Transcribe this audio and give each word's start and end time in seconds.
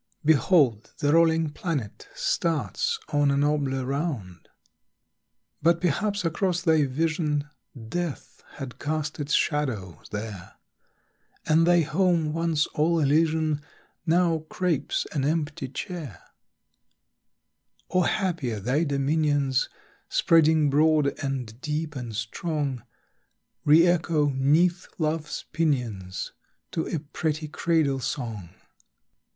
Behold! 0.25 0.95
the 0.97 1.13
rolling 1.13 1.51
planet 1.51 2.07
Starts 2.15 2.97
on 3.09 3.29
a 3.29 3.37
nobler 3.37 3.85
round. 3.85 4.49
But 5.61 5.79
perhaps 5.79 6.25
across 6.25 6.63
thy 6.63 6.85
vision 6.87 7.47
Death 7.87 8.41
had 8.53 8.79
cast 8.79 9.19
its 9.19 9.33
shadow 9.33 10.01
there, 10.09 10.55
And 11.45 11.67
thy 11.67 11.81
home, 11.81 12.33
once 12.33 12.65
all 12.73 12.99
elysian, 12.99 13.61
Now 14.03 14.39
crapes 14.49 15.05
an 15.11 15.23
empty 15.23 15.67
chair; 15.67 16.19
Or 17.87 18.07
happier, 18.07 18.59
thy 18.59 18.83
dominions, 18.85 19.69
Spreading 20.09 20.71
broad 20.71 21.13
and 21.23 21.61
deep 21.61 21.95
and 21.95 22.15
strong, 22.15 22.81
Re 23.65 23.85
echo 23.85 24.31
'neath 24.31 24.87
love's 24.97 25.45
pinions 25.51 26.31
To 26.71 26.87
a 26.87 26.97
pretty 26.97 27.47
cradle 27.47 27.99
song! 27.99 28.49